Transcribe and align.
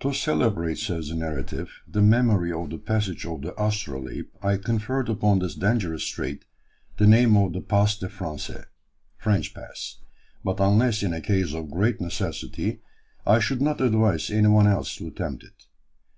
"To 0.00 0.12
celebrate," 0.12 0.76
says 0.76 1.08
the 1.08 1.14
narrative, 1.14 1.70
"the 1.88 2.02
memory 2.02 2.52
of 2.52 2.68
the 2.68 2.76
passage 2.76 3.24
of 3.24 3.40
the 3.40 3.54
Astrolabe, 3.58 4.26
I 4.42 4.58
conferred 4.58 5.08
upon 5.08 5.38
this 5.38 5.54
dangerous 5.54 6.02
strait 6.02 6.44
the 6.98 7.06
name 7.06 7.34
of 7.38 7.54
the 7.54 7.62
'Passe 7.62 7.98
des 8.00 8.12
Français'" 8.12 8.66
(French 9.16 9.54
Pass), 9.54 10.00
"but, 10.44 10.60
unless 10.60 11.02
in 11.02 11.14
a 11.14 11.22
case 11.22 11.54
of 11.54 11.70
great 11.70 11.98
necessity, 11.98 12.82
I 13.26 13.38
should 13.38 13.62
not 13.62 13.80
advise 13.80 14.30
any 14.30 14.48
one 14.48 14.66
else 14.66 14.94
to 14.96 15.06
attempt 15.06 15.44
it. 15.44 15.64